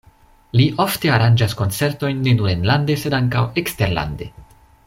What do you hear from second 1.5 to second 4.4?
koncertojn ne nur enlande, sed ankaŭ eksterlande.